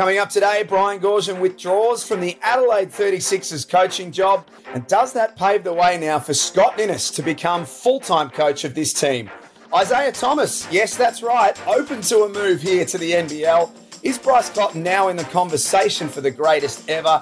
[0.00, 4.46] Coming up today, Brian Goorjian withdraws from the Adelaide 36ers coaching job.
[4.72, 8.64] And does that pave the way now for Scott Ninnis to become full time coach
[8.64, 9.28] of this team?
[9.74, 13.70] Isaiah Thomas, yes, that's right, open to a move here to the NBL.
[14.02, 17.20] Is Bryce Cotton now in the conversation for the greatest ever?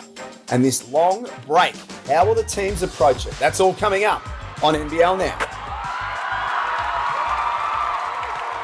[0.50, 1.74] And this long break,
[2.06, 3.32] how will the teams approach it?
[3.40, 4.22] That's all coming up
[4.62, 5.57] on NBL Now.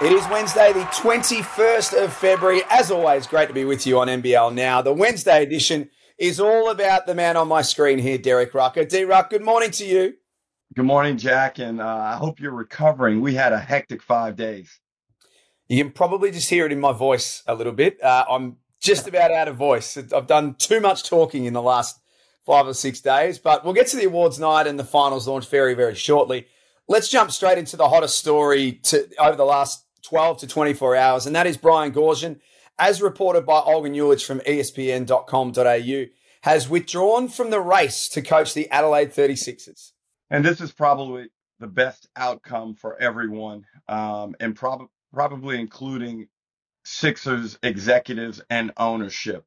[0.02, 2.62] It is Wednesday, the 21st of February.
[2.68, 4.82] As always, great to be with you on NBL Now.
[4.82, 8.84] The Wednesday edition is all about the man on my screen here, Derek Rucker.
[8.84, 10.14] D Ruck, good morning to you.
[10.74, 13.20] Good morning, Jack, and uh, I hope you're recovering.
[13.20, 14.80] We had a hectic five days.
[15.68, 18.02] You can probably just hear it in my voice a little bit.
[18.02, 19.96] Uh, I'm just about out of voice.
[19.96, 22.00] I've done too much talking in the last
[22.44, 25.48] five or six days, but we'll get to the awards night and the finals launch
[25.48, 26.48] very, very shortly.
[26.88, 31.26] Let's jump straight into the hottest story to, over the last 12 to 24 hours,
[31.26, 32.40] and that is Brian Goorjian,
[32.78, 36.04] as reported by Olgun Uluc from ESPN.com.au,
[36.42, 39.92] has withdrawn from the race to coach the Adelaide 36ers.
[40.30, 46.28] And this is probably the best outcome for everyone, um, and prob- probably including
[46.84, 49.46] Sixers executives and ownership.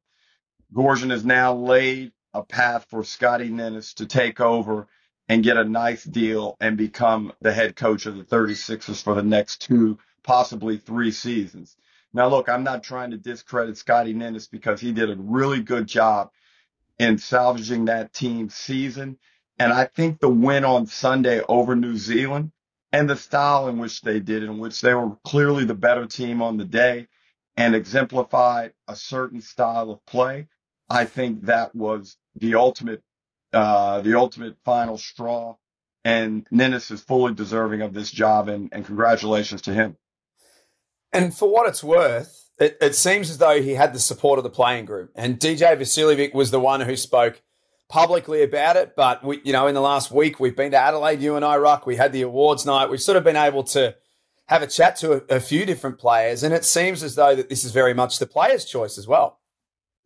[0.74, 4.88] Goorjian has now laid a path for Scotty Ninnis to take over
[5.28, 9.22] and get a nice deal and become the head coach of the 36ers for the
[9.22, 11.76] next two possibly three seasons.
[12.12, 15.86] Now, look, I'm not trying to discredit Scotty Ninnis because he did a really good
[15.86, 16.30] job
[16.98, 19.18] in salvaging that team's season.
[19.58, 22.52] And I think the win on Sunday over New Zealand
[22.92, 26.42] and the style in which they did, in which they were clearly the better team
[26.42, 27.08] on the day
[27.56, 30.48] and exemplified a certain style of play,
[30.88, 33.02] I think that was the ultimate,
[33.52, 35.56] uh, the ultimate final straw.
[36.04, 39.96] And Ninnis is fully deserving of this job, and, and congratulations to him.
[41.12, 44.42] And for what it's worth, it, it, seems as though he had the support of
[44.42, 45.10] the playing group.
[45.14, 47.40] And DJ Vasiljevic was the one who spoke
[47.88, 48.94] publicly about it.
[48.96, 51.56] But we, you know, in the last week, we've been to Adelaide, you and I,
[51.56, 51.86] Ruck.
[51.86, 52.90] We had the awards night.
[52.90, 53.94] We've sort of been able to
[54.46, 57.48] have a chat to a, a few different players, and it seems as though that
[57.48, 59.38] this is very much the player's choice as well.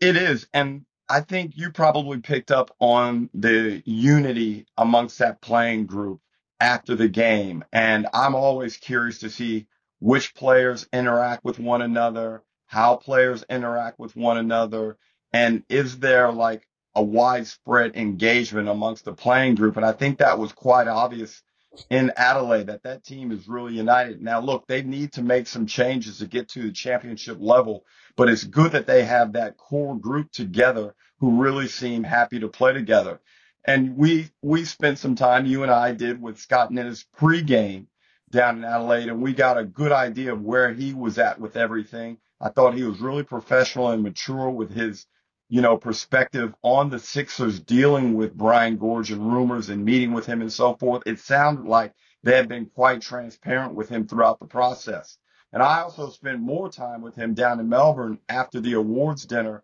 [0.00, 5.86] It is, and I think you probably picked up on the unity amongst that playing
[5.86, 6.20] group
[6.58, 7.64] after the game.
[7.72, 9.66] And I'm always curious to see
[10.02, 14.98] which players interact with one another, how players interact with one another,
[15.32, 19.76] and is there like a widespread engagement amongst the playing group?
[19.76, 21.40] And I think that was quite obvious
[21.88, 24.20] in Adelaide that that team is really united.
[24.20, 27.84] Now, look, they need to make some changes to get to the championship level,
[28.16, 32.48] but it's good that they have that core group together who really seem happy to
[32.48, 33.20] play together.
[33.64, 37.86] And we, we spent some time, you and I did with Scott Ninnis pregame
[38.32, 41.56] down in Adelaide, and we got a good idea of where he was at with
[41.56, 42.18] everything.
[42.40, 45.06] I thought he was really professional and mature with his,
[45.48, 50.26] you know, perspective on the Sixers dealing with Brian Goorjian and rumors and meeting with
[50.26, 51.04] him and so forth.
[51.06, 51.94] It sounded like
[52.24, 55.18] they had been quite transparent with him throughout the process.
[55.52, 59.62] And I also spent more time with him down in Melbourne after the awards dinner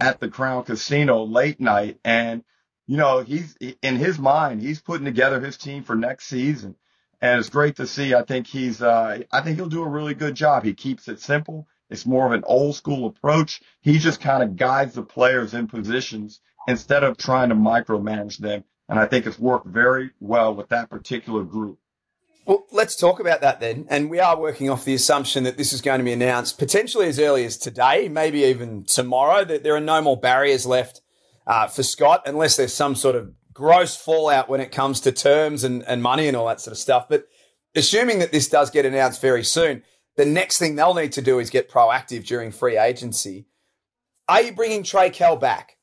[0.00, 1.98] at the Crown Casino late night.
[2.04, 2.44] And,
[2.86, 6.76] you know, he's in his mind, he's putting together his team for next season
[7.20, 8.14] and it's great to see.
[8.14, 10.64] I think he's, uh, I think he'll do a really good job.
[10.64, 11.68] He keeps it simple.
[11.90, 13.60] It's more of an old school approach.
[13.80, 18.64] He just kind of guides the players in positions instead of trying to micromanage them.
[18.88, 21.78] And I think it's worked very well with that particular group.
[22.46, 23.86] Well, let's talk about that then.
[23.90, 27.06] And we are working off the assumption that this is going to be announced potentially
[27.06, 31.00] as early as today, maybe even tomorrow, that there are no more barriers left
[31.46, 35.64] uh, for Scott unless there's some sort of gross fallout when it comes to terms
[35.64, 37.10] and, and money and all that sort of stuff.
[37.10, 37.28] But
[37.74, 39.82] assuming that this does get announced very soon,
[40.16, 43.44] the next thing they'll need to do is get proactive during free agency.
[44.28, 45.76] Are you bringing Trey Kell back?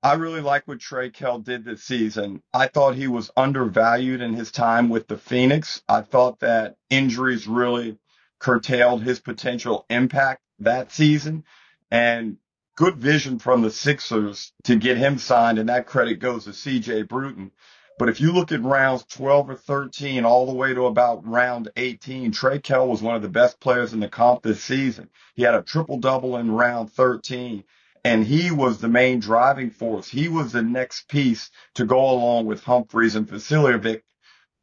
[0.00, 2.40] I really like what Trey Kell did this season.
[2.54, 5.82] I thought he was undervalued in his time with the Phoenix.
[5.88, 7.98] I thought that injuries really
[8.38, 11.42] curtailed his potential impact that season.
[11.90, 12.36] And
[12.78, 17.08] good vision from the Sixers to get him signed, and that credit goes to CJ
[17.08, 17.50] Bruton.
[17.98, 21.72] But if you look at rounds 12 or 13 all the way to about round
[21.76, 25.10] 18, Trey Kell was one of the best players in the comp this season.
[25.34, 27.64] He had a triple double in round 13
[28.04, 30.06] and he was the main driving force.
[30.06, 34.02] He was the next piece to go along with Humphries and Vasiljevic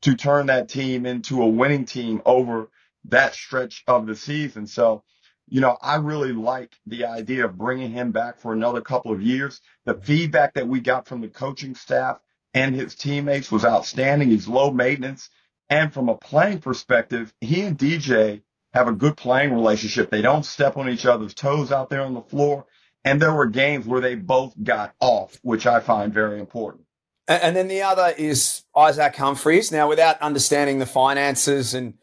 [0.03, 2.69] to turn that team into a winning team over
[3.09, 4.67] that stretch of the season.
[4.67, 5.03] So
[5.47, 9.21] you know, I really like the idea of bringing him back for another couple of
[9.21, 9.61] years.
[9.85, 12.19] The feedback that we got from the coaching staff
[12.53, 14.29] and his teammates was outstanding.
[14.29, 15.29] He's low maintenance.
[15.69, 18.41] And from a playing perspective, he and DJ
[18.73, 20.09] have a good playing relationship.
[20.09, 22.65] They don't step on each other's toes out there on the floor.
[23.03, 26.85] And there were games where they both got off, which I find very important.
[27.27, 29.71] And then the other is Isaac Humphries.
[29.71, 31.95] Now, without understanding the finances, and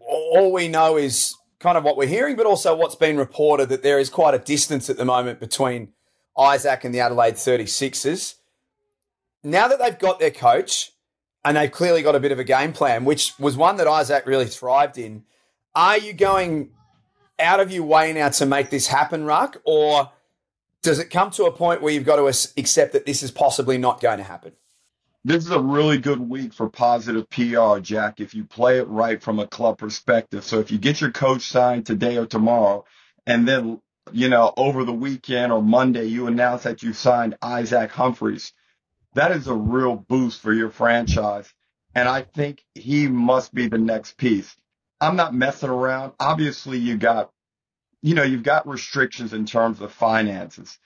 [0.00, 1.34] all we know is
[1.66, 4.38] kind of what we're hearing, but also what's been reported that there is quite a
[4.38, 5.88] distance at the moment between
[6.38, 8.36] Isaac and the Adelaide 36ers.
[9.42, 10.92] Now that they've got their coach
[11.44, 14.26] and they've clearly got a bit of a game plan, which was one that Isaac
[14.26, 15.24] really thrived in,
[15.74, 16.70] are you going
[17.40, 19.60] out of your way now to make this happen, Ruck?
[19.64, 20.12] Or
[20.84, 22.26] does it come to a point where you've got to
[22.56, 24.52] accept that this is possibly not going to happen?
[25.26, 29.20] This is a really good week for positive PR, Jack, if you play it right
[29.20, 30.44] from a club perspective.
[30.44, 32.84] So if you get your coach signed today or tomorrow,
[33.26, 33.80] and then,
[34.12, 38.52] you know, over the weekend or Monday, you announce that you signed Isaac Humphries,
[39.14, 41.52] that is a real boost for your franchise.
[41.92, 44.54] And I think he must be the next piece.
[45.00, 46.12] I'm not messing around.
[46.20, 47.32] Obviously, you got,
[48.00, 50.78] you know, you've got restrictions in terms of finances,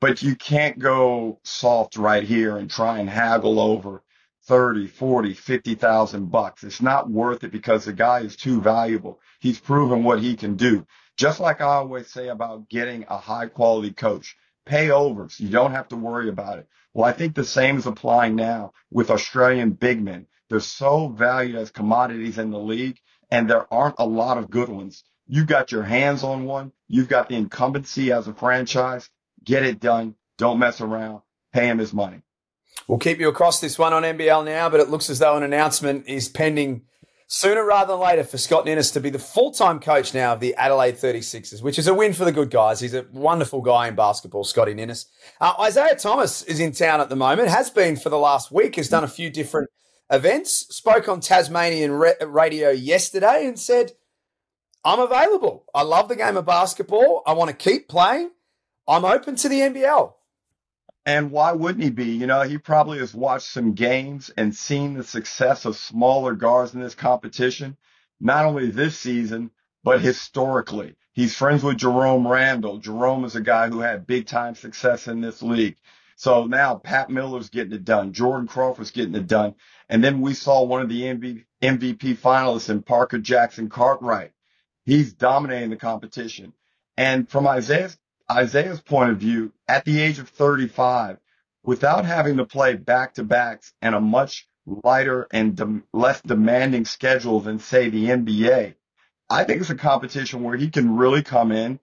[0.00, 4.02] but you can't go soft right here and try and haggle over
[4.46, 6.64] 30, 40, 50,000 bucks.
[6.64, 9.20] It's not worth it because the guy is too valuable.
[9.40, 10.86] He's proven what he can do.
[11.16, 15.38] Just like I always say about getting a high quality coach, pay overs.
[15.38, 16.66] You don't have to worry about it.
[16.94, 20.26] Well, I think the same is applying now with Australian big men.
[20.48, 22.98] They're so valued as commodities in the league
[23.30, 25.04] and there aren't a lot of good ones.
[25.28, 26.72] You've got your hands on one.
[26.88, 29.08] You've got the incumbency as a franchise.
[29.44, 30.14] Get it done.
[30.38, 31.22] Don't mess around.
[31.52, 32.22] Pay him his money.
[32.86, 35.42] We'll keep you across this one on NBL now, but it looks as though an
[35.42, 36.82] announcement is pending
[37.26, 40.40] sooner rather than later for Scott Ninnis to be the full time coach now of
[40.40, 42.80] the Adelaide 36ers, which is a win for the good guys.
[42.80, 45.06] He's a wonderful guy in basketball, Scotty Ninnis.
[45.40, 48.76] Uh, Isaiah Thomas is in town at the moment, has been for the last week,
[48.76, 49.70] has done a few different
[50.10, 53.92] events, spoke on Tasmanian radio yesterday and said,
[54.84, 55.66] I'm available.
[55.74, 57.22] I love the game of basketball.
[57.26, 58.30] I want to keep playing.
[58.90, 60.14] I'm open to the NBL.
[61.06, 62.16] And why wouldn't he be?
[62.16, 66.74] You know, he probably has watched some games and seen the success of smaller guards
[66.74, 67.76] in this competition,
[68.20, 69.52] not only this season,
[69.84, 70.96] but historically.
[71.12, 72.78] He's friends with Jerome Randle.
[72.78, 75.76] Jerome is a guy who had big time success in this league.
[76.16, 78.12] So now Pat Miller's getting it done.
[78.12, 79.54] Jordan Crawford's getting it done.
[79.88, 84.32] And then we saw one of the MVP finalists in Parker Jackson Cartwright.
[84.84, 86.54] He's dominating the competition.
[86.96, 87.96] And from Isaiah's,
[88.30, 91.18] Isaiah's point of view, at the age of 35,
[91.64, 96.84] without having to play back to backs and a much lighter and de- less demanding
[96.84, 98.74] schedule than say the NBA,
[99.28, 101.80] I think it's a competition where he can really come in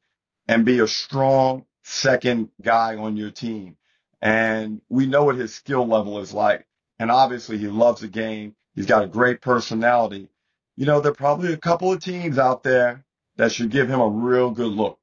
[0.48, 3.78] and be a strong second guy on your team
[4.22, 6.66] and we know what his skill level is like.
[7.00, 8.56] And obviously he loves the game.
[8.76, 10.30] He's got a great personality.
[10.76, 13.06] You know, there are probably a couple of teams out there
[13.38, 14.97] that should give him a real good look.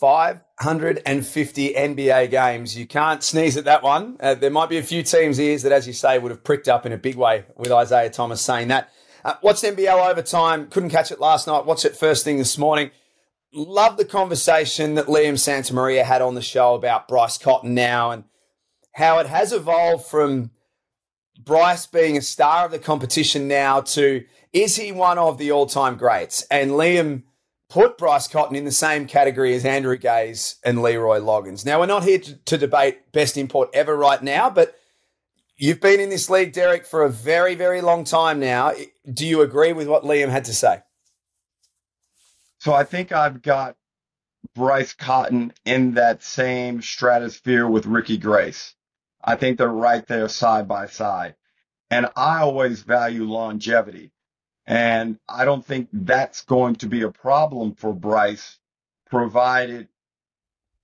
[0.00, 2.76] 550 NBA games.
[2.76, 4.16] You can't sneeze at that one.
[4.20, 6.68] Uh, there might be a few teams' ears that, as you say, would have pricked
[6.68, 8.90] up in a big way with Isaiah Thomas saying that.
[9.24, 10.68] Uh, watched NBL overtime.
[10.68, 11.66] Couldn't catch it last night.
[11.66, 12.90] Watched it first thing this morning
[13.56, 18.24] love the conversation that Liam Santamaria had on the show about Bryce Cotton now and
[18.92, 20.50] how it has evolved from
[21.42, 25.66] Bryce being a star of the competition now to is he one of the all
[25.66, 26.42] time greats?
[26.50, 27.24] And Liam
[27.68, 31.64] put Bryce Cotton in the same category as Andrew Gaze and Leroy Loggins.
[31.64, 34.78] Now, we're not here to, to debate best import ever right now, but
[35.56, 38.72] you've been in this league, Derek, for a very, very long time now.
[39.12, 40.82] Do you agree with what Liam had to say?
[42.58, 43.76] So I think I've got
[44.54, 48.74] Bryce Cotton in that same stratosphere with Ricky Grace.
[49.22, 51.34] I think they're right there side by side.
[51.90, 54.12] And I always value longevity.
[54.66, 58.58] And I don't think that's going to be a problem for Bryce,
[59.08, 59.88] provided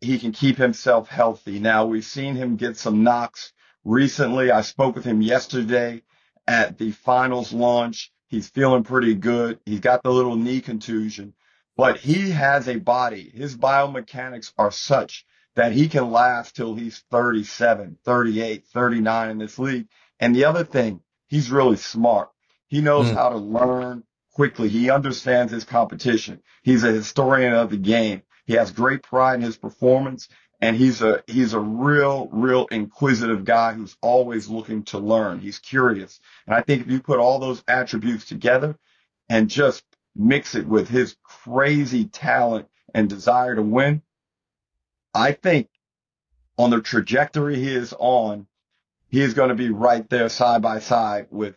[0.00, 1.58] he can keep himself healthy.
[1.58, 3.52] Now we've seen him get some knocks
[3.84, 4.50] recently.
[4.50, 6.02] I spoke with him yesterday
[6.46, 8.12] at the finals launch.
[8.28, 9.60] He's feeling pretty good.
[9.64, 11.34] He's got the little knee contusion,
[11.76, 13.30] but he has a body.
[13.34, 19.58] His biomechanics are such that he can last till he's 37, 38, 39 in this
[19.58, 19.88] league.
[20.18, 22.31] And the other thing, he's really smart.
[22.72, 23.14] He knows mm.
[23.14, 24.02] how to learn
[24.32, 24.70] quickly.
[24.70, 26.40] He understands his competition.
[26.62, 28.22] He's a historian of the game.
[28.46, 33.44] He has great pride in his performance and he's a, he's a real, real inquisitive
[33.44, 35.38] guy who's always looking to learn.
[35.38, 36.18] He's curious.
[36.46, 38.78] And I think if you put all those attributes together
[39.28, 39.84] and just
[40.16, 44.00] mix it with his crazy talent and desire to win,
[45.12, 45.68] I think
[46.56, 48.46] on the trajectory he is on,
[49.08, 51.54] he is going to be right there side by side with,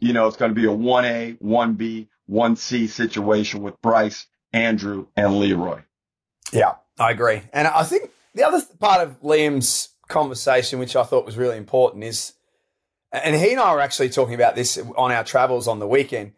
[0.00, 5.38] you know, it's going to be a 1A, 1B, 1C situation with Bryce, Andrew, and
[5.38, 5.82] Leroy.
[6.52, 6.74] Yeah.
[6.98, 7.40] I agree.
[7.54, 12.04] And I think the other part of Liam's conversation, which I thought was really important,
[12.04, 12.34] is,
[13.10, 16.32] and he and I were actually talking about this on our travels on the weekend.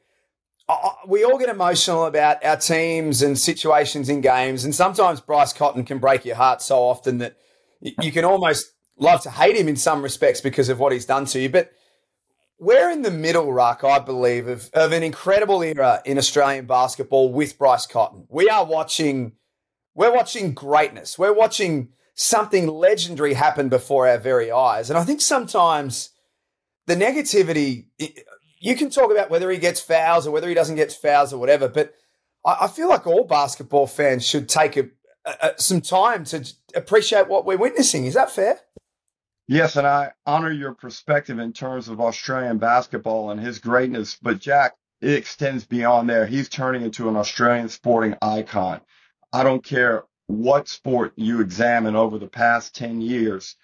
[1.04, 5.85] We all get emotional about our teams and situations in games, and sometimes Bryce Cotton
[5.85, 7.37] can break your heart so often that
[7.81, 11.25] you can almost love to hate him in some respects because of what he's done
[11.25, 11.49] to you.
[11.49, 11.73] But
[12.62, 17.33] we're in the middle, Ruck, I believe, of, of an incredible era in Australian basketball
[17.33, 18.25] with Bryce Cotton.
[18.28, 19.33] We are watching,
[19.97, 21.19] we're watching greatness.
[21.19, 24.90] We're watching something legendary happen before our very eyes.
[24.90, 26.11] And I think sometimes
[26.87, 27.87] the negativity,
[28.61, 31.38] you can talk about whether he gets fouls or whether he doesn't get fouls or
[31.38, 31.95] whatever, but
[32.47, 34.85] I, feel like all basketball fans should take a,
[35.25, 38.04] a, some time to appreciate what we're witnessing.
[38.04, 38.61] Is that fair?
[39.49, 44.16] Yes, and I honor your perspective in terms of Australian basketball and his greatness.
[44.22, 46.26] But Jack, it extends beyond there.
[46.26, 48.80] He's turning into an Australian sporting icon.
[49.32, 53.56] I don't care what sport you examine over the past 10 years.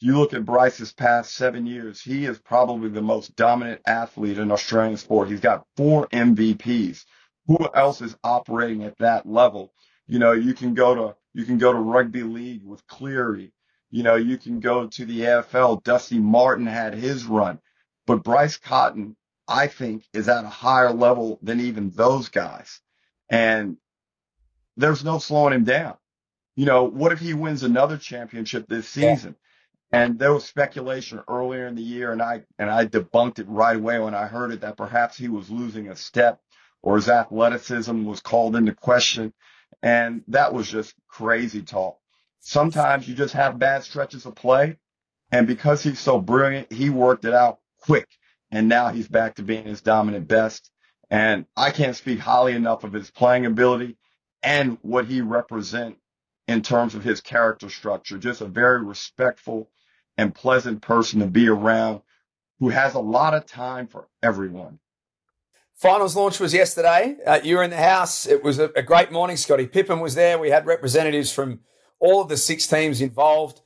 [0.00, 4.52] You look at Bryce's past seven years, he is probably the most dominant athlete in
[4.52, 5.28] Australian sport.
[5.28, 7.04] He's got four MVPs.
[7.48, 9.72] Who else is operating at that level?
[10.06, 13.52] You know, you can go to, you can go to rugby league with Cleary.
[13.90, 15.82] You know, you can go to the AFL.
[15.82, 17.60] Dusty Martin had his run,
[18.06, 19.16] but Bryce Cotton,
[19.48, 22.80] I think, is at a higher level than even those guys.
[23.30, 23.76] And
[24.76, 25.96] there's no slowing him down.
[26.56, 29.36] You know, what if he wins another championship this season?
[29.92, 30.00] Yeah.
[30.00, 33.76] And there was speculation earlier in the year, and I and I debunked it right
[33.76, 36.40] away when I heard it that perhaps he was losing a step
[36.82, 39.32] or his athleticism was called into question.
[39.82, 41.98] And that was just crazy talk.
[42.48, 44.76] Sometimes you just have bad stretches of play.
[45.32, 48.06] And because he's so brilliant, he worked it out quick.
[48.52, 50.70] And now he's back to being his dominant best.
[51.10, 53.96] And I can't speak highly enough of his playing ability
[54.44, 55.98] and what he represents
[56.46, 58.16] in terms of his character structure.
[58.16, 59.68] Just a very respectful
[60.16, 62.02] and pleasant person to be around
[62.60, 64.78] who has a lot of time for everyone.
[65.74, 67.16] Finals launch was yesterday.
[67.26, 68.24] Uh, you were in the house.
[68.24, 69.36] It was a, a great morning.
[69.36, 69.66] Scotty.
[69.66, 70.38] Pippen was there.
[70.38, 71.58] We had representatives from
[72.00, 73.60] all of the six teams involved.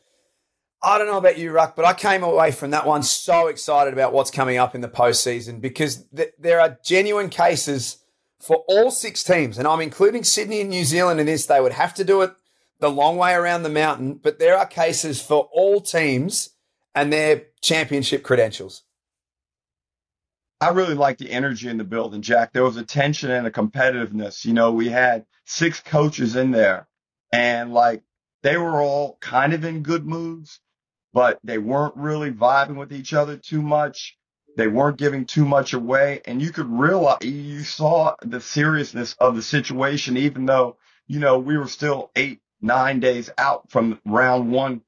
[0.82, 3.92] I don't know about you, Ruck, but I came away from that one so excited
[3.92, 7.98] about what's coming up in the postseason because th- there are genuine cases
[8.40, 11.44] for all six teams, and I'm including Sydney and New Zealand in this.
[11.46, 12.32] They would have to do it
[12.78, 16.50] the long way around the mountain, but there are cases for all teams
[16.94, 18.82] and their championship credentials.
[20.62, 22.52] I really like the energy in the building, Jack.
[22.52, 24.44] There was a tension and a competitiveness.
[24.44, 26.86] You know, we had six coaches in there,
[27.32, 28.02] and like
[28.42, 30.60] they were all kind of in good moods,
[31.12, 34.16] but they weren't really vibing with each other too much.
[34.56, 36.22] They weren't giving too much away.
[36.24, 41.38] And you could realize, you saw the seriousness of the situation, even though, you know,
[41.38, 44.82] we were still eight, nine days out from round one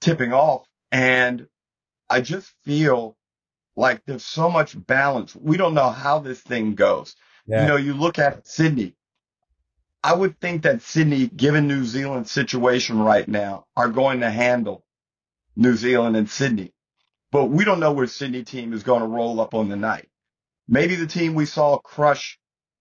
[0.00, 0.66] tipping off.
[0.92, 1.46] And
[2.08, 3.16] I just feel
[3.76, 5.34] like there's so much balance.
[5.34, 7.16] We don't know how this thing goes.
[7.46, 7.62] Yeah.
[7.62, 8.94] You know, you look at Sydney,
[10.02, 14.84] I would think that Sydney, given New Zealand's situation right now, are going to handle
[15.56, 16.72] New Zealand and Sydney.
[17.32, 20.08] But we don't know where Sydney team is going to roll up on the night.
[20.66, 22.38] Maybe the team we saw crush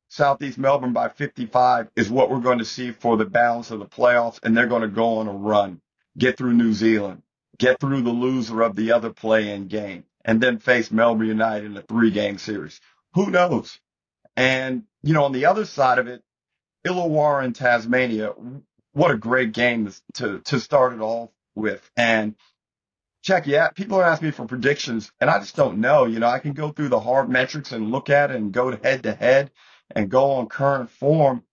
[0.07, 3.85] Southeast Melbourne by 55 is what we're going to see for the balance of the
[3.85, 5.81] playoffs, and they're going to go on a run,
[6.17, 7.21] get through New Zealand,
[7.57, 11.77] get through the loser of the other play-in game, and then face Melbourne United in
[11.77, 12.79] a three-game series.
[13.13, 13.79] Who knows?
[14.35, 16.23] And, you know, on the other side of it,
[16.85, 18.33] Illawarra in Tasmania,
[18.93, 21.89] what a great game to, to start it off with.
[21.97, 22.35] And
[23.21, 26.05] Jack, yeah, people are asking me for predictions and I just don't know.
[26.05, 28.75] You know, I can go through the hard metrics and look at it and go
[28.75, 29.51] head to head
[29.93, 31.43] and go on current form,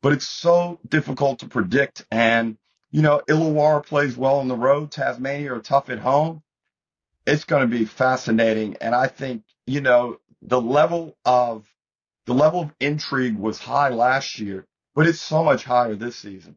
[0.00, 2.04] but it's so difficult to predict.
[2.10, 2.56] And,
[2.90, 4.90] you know, Illawarra plays well on the road.
[4.90, 6.42] Tasmania are tough at home.
[7.24, 8.78] It's going to be fascinating.
[8.80, 11.68] And I think, you know, the level of,
[12.26, 16.56] the level of intrigue was high last year but it's so much higher this season.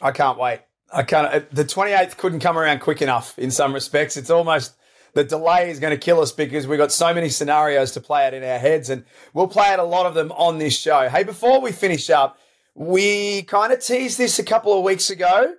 [0.00, 0.60] I can't wait.
[0.92, 1.26] I can't.
[1.26, 4.16] Uh, the 28th couldn't come around quick enough in some respects.
[4.16, 4.74] It's almost
[5.14, 8.26] the delay is going to kill us because we've got so many scenarios to play
[8.26, 11.08] out in our heads, and we'll play out a lot of them on this show.
[11.08, 12.38] Hey, before we finish up,
[12.74, 15.54] we kind of teased this a couple of weeks ago.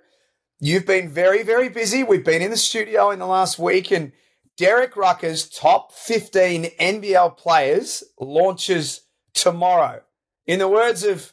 [0.58, 2.02] You've been very, very busy.
[2.02, 4.12] We've been in the studio in the last week, and
[4.56, 9.02] Derek Rucker's top 15 NBL players launches
[9.34, 10.02] tomorrow.
[10.46, 11.32] In the words of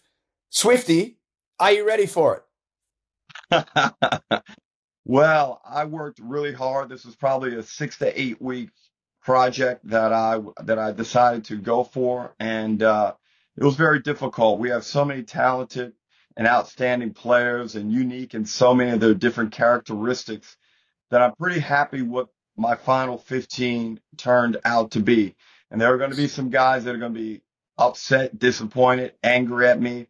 [0.53, 1.17] Swifty,
[1.59, 2.45] are you ready for
[3.51, 3.65] it?
[5.05, 6.89] well, I worked really hard.
[6.89, 8.69] This was probably a six to eight week
[9.23, 13.15] project that I that I decided to go for, and uh,
[13.57, 14.59] it was very difficult.
[14.59, 15.93] We have so many talented
[16.37, 20.55] and outstanding players and unique in so many of their different characteristics
[21.09, 25.35] that I'm pretty happy what my final 15 turned out to be.
[25.71, 27.41] And there are going to be some guys that are going to be
[27.75, 30.07] upset, disappointed, angry at me.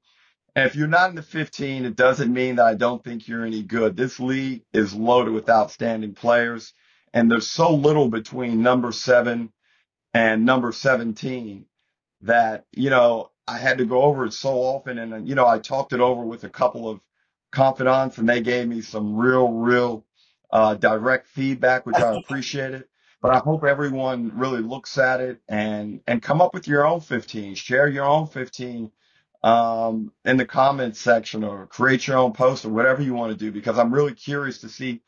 [0.56, 3.46] And if you're not in the 15, it doesn't mean that I don't think you're
[3.46, 3.98] any good.
[3.98, 6.74] This league is loaded with outstanding players,
[7.14, 9.52] and there's so little between number seven
[10.14, 11.66] and number 17
[12.22, 15.00] that, you know, I had to go over it so often.
[15.00, 17.00] And, you know, I talked it over with a couple of
[17.52, 20.06] confidants, and they gave me some real, real
[20.52, 22.86] uh, direct feedback, which I appreciated.
[23.22, 27.00] But I hope everyone really looks at it and and come up with your own
[27.00, 27.56] 15.
[27.56, 28.92] Share your own 15
[29.44, 33.38] um, in the comments section or create your own post or whatever you want to
[33.38, 35.02] do because I'm really curious to see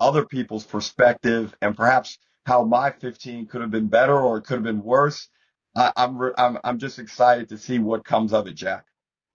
[0.00, 4.54] other people's perspective and perhaps how my 15 could have been better or it could
[4.54, 5.28] have been worse.
[5.76, 8.86] I, I'm re- I'm I'm just excited to see what comes of it, Jack.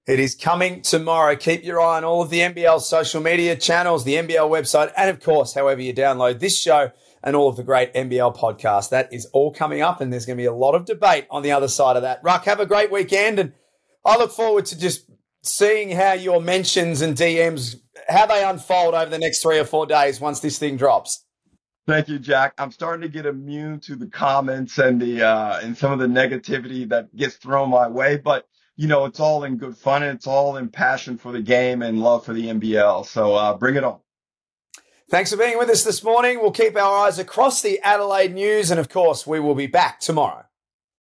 [0.07, 1.35] It is coming tomorrow.
[1.35, 5.09] Keep your eye on all of the NBL social media channels, the NBL website, and
[5.09, 6.91] of course, however you download this show
[7.23, 8.89] and all of the great NBL podcasts.
[8.89, 11.43] That is all coming up, and there's going to be a lot of debate on
[11.43, 12.21] the other side of that.
[12.23, 13.53] Ruck, have a great weekend, and
[14.07, 15.05] I look forward to just
[15.43, 17.75] seeing how your mentions and DMs
[18.07, 21.25] how they unfold over the next three or four days once this thing drops.
[21.87, 22.53] Thank you, Jack.
[22.57, 26.07] I'm starting to get immune to the comments and the uh, and some of the
[26.07, 28.45] negativity that gets thrown my way, but
[28.77, 31.81] you know it's all in good fun and it's all in passion for the game
[31.81, 33.05] and love for the NBL.
[33.05, 33.99] So uh, bring it on.
[35.09, 36.39] Thanks for being with us this morning.
[36.41, 40.01] We'll keep our eyes across the Adelaide news, and of course, we will be back
[40.01, 40.43] tomorrow.